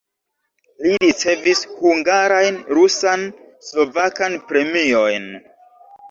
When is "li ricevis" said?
0.83-1.59